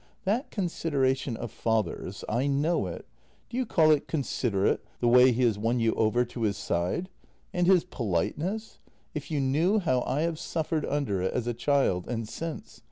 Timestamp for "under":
10.87-11.21